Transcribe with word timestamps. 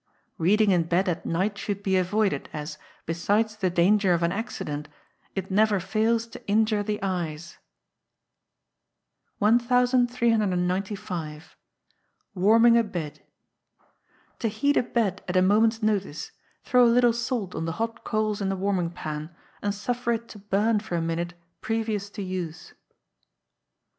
Reading 0.39 0.71
in 0.71 0.85
bed 0.85 1.07
at 1.07 1.27
night 1.27 1.59
should 1.59 1.83
be 1.83 1.95
avoided, 1.95 2.49
as, 2.51 2.79
besides 3.05 3.55
the 3.55 3.69
danger 3.69 4.13
of 4.13 4.23
an 4.23 4.31
accident, 4.31 4.87
it 5.35 5.51
never 5.51 5.79
fails 5.79 6.25
to 6.29 6.43
injure 6.47 6.81
the 6.81 6.97
eyes. 7.03 7.59
1395. 9.37 11.55
Warming 12.33 12.77
a 12.79 12.83
Bed. 12.83 13.21
To 14.39 14.47
heat 14.47 14.75
a 14.75 14.81
bed 14.81 15.21
at 15.27 15.37
a 15.37 15.41
moment's 15.43 15.83
notice, 15.83 16.31
throw 16.63 16.83
a 16.87 16.95
little 16.95 17.13
salt 17.13 17.53
on 17.53 17.65
the 17.65 17.73
hot 17.73 18.03
coals 18.03 18.41
in 18.41 18.49
the 18.49 18.55
warming 18.55 18.89
pan, 18.89 19.29
and 19.61 19.71
suffer 19.71 20.13
it 20.13 20.27
to 20.29 20.39
burn 20.39 20.79
for 20.79 20.95
a 20.95 20.99
minute 21.01 21.35
previous 21.61 22.09
to 22.09 22.23
use. 22.23 22.73